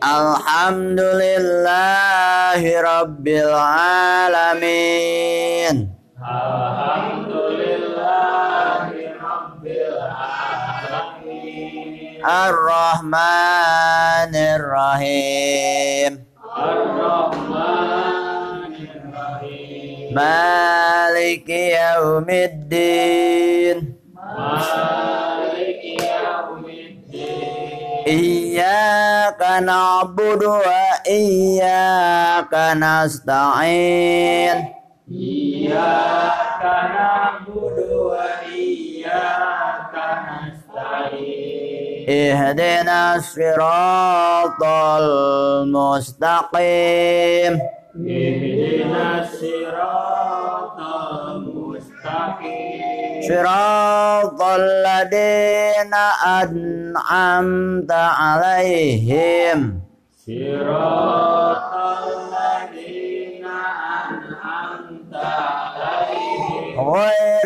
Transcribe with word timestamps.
Alhamdulillahi 0.02 2.82
Rabbil 2.82 3.54
Alamin 3.54 5.94
Ar-Rahmanir 12.26 14.66
Rahim 14.66 16.26
Maliki 20.18 21.78
Yaumiddin. 21.78 23.78
Iyyaka 28.08 29.62
na'budu 29.62 30.58
wa 30.66 30.86
iyyaka 31.06 32.74
nasta'in. 32.82 34.58
Iyyaka 35.06 36.76
na'budu 36.98 38.10
wa 38.10 38.26
iyyaka 38.50 40.08
nasta'in. 40.26 42.10
Ihdina 42.10 43.22
siratal 43.22 45.14
mustaqim. 45.70 47.62
Siratal 47.98 49.57
صراط 53.28 54.42
الذين 54.42 55.94
أنعمت 56.42 57.92
عليهم. 57.92 59.80
صراط 60.28 61.74
الذين 62.08 63.46
أنعمت 64.06 65.14
عليهم. 65.16 66.90
غير 66.94 67.46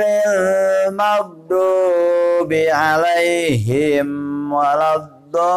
المغضوب 0.87 2.53
عليهم 2.53 4.09
ولا 4.53 4.95
الضالين. 4.95 5.51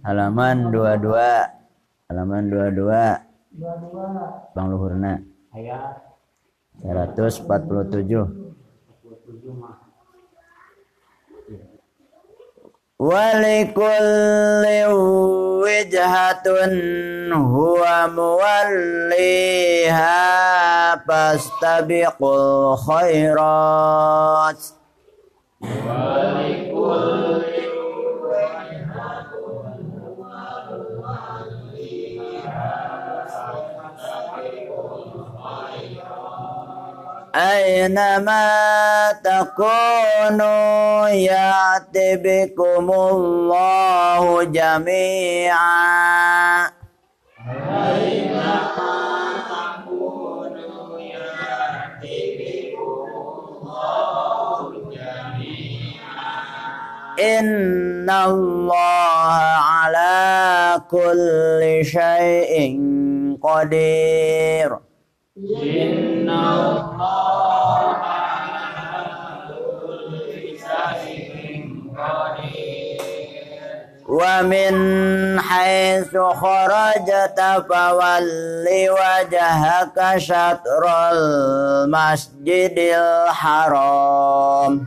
Halaman 0.00 0.72
22 0.72 1.12
Halaman 2.08 2.48
22 2.48 2.88
Bang 4.56 4.72
Luhurna. 4.72 5.20
Ayat 5.52 6.00
147 6.80 8.08
27 8.08 9.60
mah 9.60 9.90
Walikulli 13.00 14.84
wijhatun 15.64 17.32
huwa 17.32 18.12
muwalliha 18.12 20.20
fastabiqul 21.08 22.76
khairat. 22.84 24.60
Walikulli 25.64 27.59
أينما 37.40 38.48
تكونوا 39.24 41.08
يأت 41.08 41.96
بكم 41.96 42.86
الله 42.92 44.44
جميعا 44.44 45.60
أينما 47.86 48.96
تكونوا 49.52 51.00
يأت 51.00 52.04
بكم 52.38 53.08
الله 53.56 54.58
جميعا. 54.92 56.36
إن 57.20 58.10
الله 58.10 59.36
على 59.72 60.80
كل 60.90 61.60
شيء 61.84 62.54
قدير. 63.42 64.70
إن 65.40 66.28
الله 66.28 66.79
ومن 74.39 74.75
حيث 75.41 76.17
خرجت 76.17 77.39
فول 77.69 78.29
وجهك 78.99 80.17
شطر 80.17 80.83
المسجد 81.11 82.75
الحرام 82.79 84.85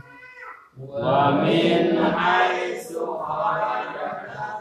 ومن 0.87 2.05
حيث 2.17 2.89
خرجت 3.27 3.97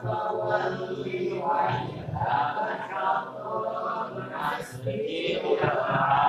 فولي 0.04 1.32
وجهك 1.32 2.56
شطر 2.92 3.64
المسجد 4.04 5.40
الحرام 5.62 6.28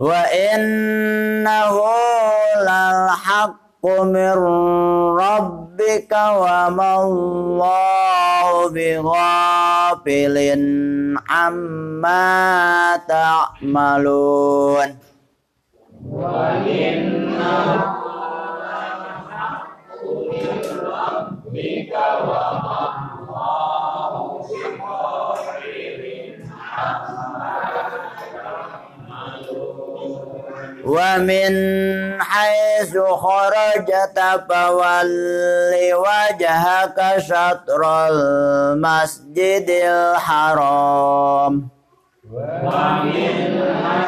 وإنه 0.00 1.76
للحق 2.60 3.86
من 3.86 4.38
ربك 5.72 6.12
وما 6.12 6.92
الله 7.02 8.70
بغافل 8.70 10.36
عما 11.30 12.96
تعملون 13.08 14.88
وإنه 16.12 17.64
للحق 18.60 20.02
من 20.04 20.60
ربك 20.84 21.92
وما 22.28 23.11
ومن 30.84 31.52
حيث 32.22 32.98
خرجت 32.98 34.18
فول 34.48 35.10
وجهك 35.94 36.98
شطر 37.18 37.82
المسجد 38.10 39.70
الحرام 39.70 41.68
ومن 42.32 43.62
حيث 43.62 44.01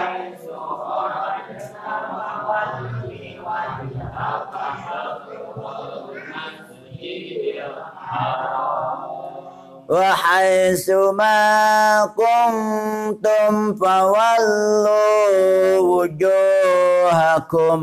وحيث 9.91 10.91
ما 10.91 12.07
كنتم 12.17 13.75
فولوا 13.75 15.79
وجوهكم 15.79 17.81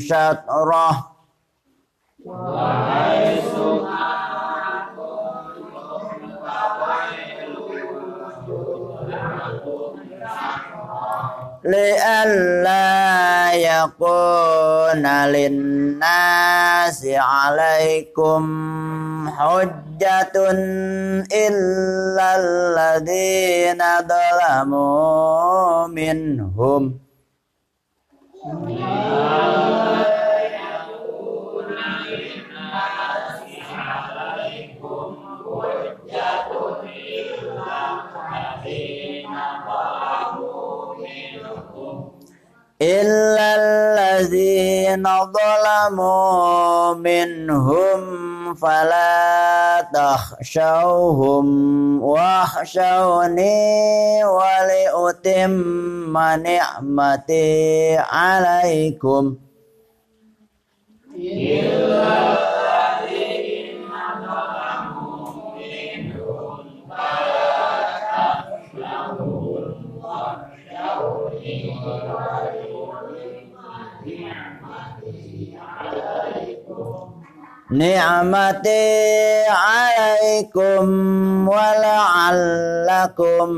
شطره 0.00 1.10
وحيث 2.24 3.63
لئلا 11.64 13.52
يكون 13.52 15.06
للناس 15.26 17.06
عليكم 17.06 18.42
حجة 19.38 20.32
إلا 21.32 22.28
الذين 22.36 23.82
ظلموا 24.08 25.86
منهم 25.86 26.98
إلا 42.85 43.47
الذين 43.61 45.05
ظلموا 45.37 46.93
منهم 46.93 48.01
فلا 48.55 49.87
تخشوهم 49.93 51.47
واخشوني 52.03 53.55
ولأتم 54.25 56.13
نعمتي 56.17 57.97
عليكم. 57.97 59.35
إلا 61.15 62.54
ni'mati 77.69 79.49
alaikum 79.49 81.49
wala'allakum 81.49 83.49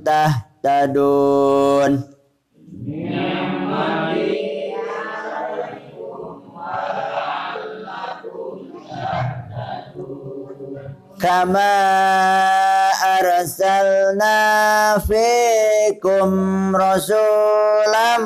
tahtadun. 0.00 2.00
Ni'mati 2.86 4.46
kama 11.16 11.72
arsalna 13.00 14.36
fikum 15.08 16.76
rasulam 16.76 18.24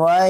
wa 0.00 0.26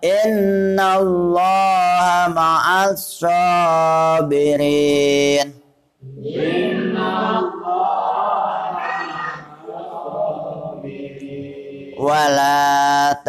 Inna 0.08 1.02
Allah 1.02 2.30
ma'as 2.30 3.02
sabirin. 3.18 4.87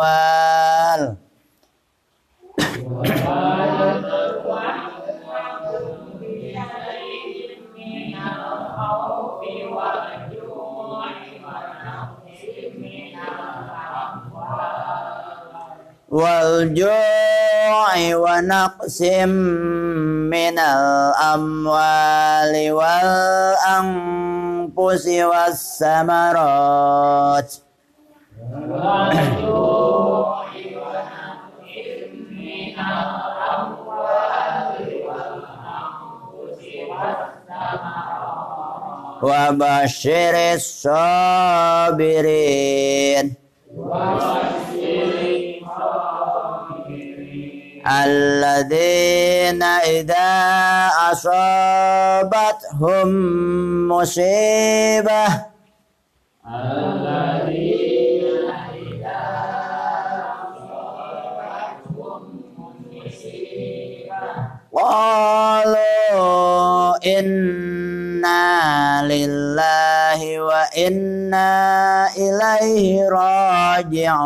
والجوع 16.13 16.93
ونقص 18.15 19.01
من 19.01 20.59
الأموال 20.59 22.53
والأنفس 22.71 24.25
والثمرات 25.87 26.73
وبشر 39.23 40.35
الصابرين 40.53 42.13
الذين 47.87 49.63
إذا 49.63 50.89
أصابتهم 51.11 53.07
مصيبة 53.87 55.25
قالوا 64.73 65.77
إنا 67.19 69.03
لله 69.07 70.39
وإنا 70.41 72.07
إليه 72.17 73.09
راجعون 73.09 74.23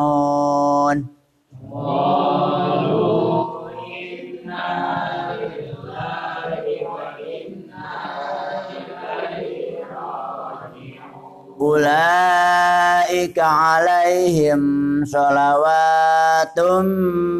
أولئك 11.61 13.39
عليهم 13.39 14.63
صلوات 15.05 16.61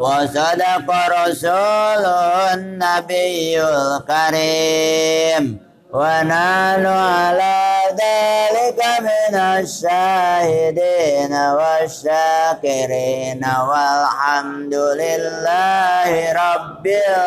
Wa 0.00 0.24
sadaqa 0.26 1.00
rasulun 1.14 2.82
nabiyul 2.82 4.02
karim. 4.08 5.60
Wa 5.94 6.24
nanu 6.26 6.90
ala 6.90 7.69
dhalika 7.96 9.00
minas 9.02 9.80
syahidin 9.82 11.32
wa 11.32 11.82
syakirin 11.86 13.40
Walhamdulillahi 13.42 16.34
rabbil 16.34 17.26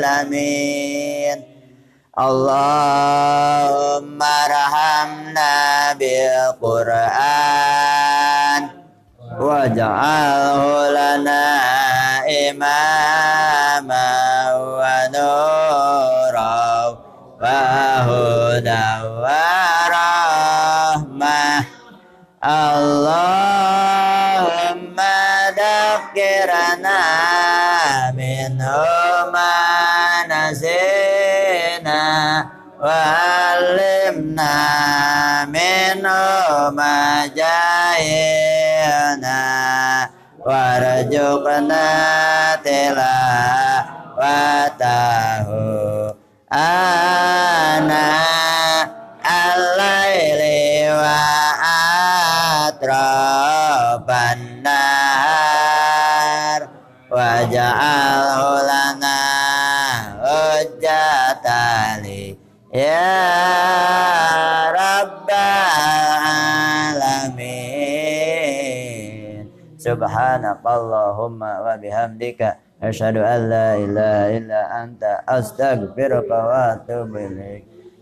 alamin 0.00 1.38
Allahumma 2.18 4.34
rahamna 4.50 5.94
bil 5.96 6.52
Qur'an 6.60 8.62
waj'alhu 9.40 10.92
lana 10.92 11.48
imama 12.28 14.08
wa 14.58 15.06
Allahumma 22.40 23.52
dakkirana 25.52 27.04
minhu 28.16 28.80
ma 29.28 30.24
nasina 30.24 32.00
wa 32.80 32.96
alimna 33.60 34.56
minhu 35.52 36.72
ma 36.72 37.28
jahilna 37.36 38.08
warzuqna 40.40 41.92
tilawatahu 42.64 43.20
ana 46.48 48.39
atraban 52.90 54.66
nahar 54.66 55.80
waj'alhu 57.06 58.66
lana 58.66 59.18
hujjatali. 60.26 61.54
Ya 62.70 63.10
rabbal 64.74 66.22
alamin. 67.02 67.90
Subhanakallahumma 69.78 71.62
wa 71.66 71.74
bihamdika 71.78 72.58
asyhadu 72.82 73.22
an 73.26 73.50
la 73.50 73.74
ilaha 73.78 74.30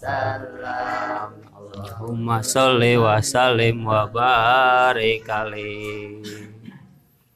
wasallam 0.00 1.28
Allahumma 1.76 2.40
sholli 2.40 2.96
wa 2.96 3.20
sallim 3.20 3.84
wa 3.84 4.08
barik 4.08 5.28
alaihi 5.28 6.24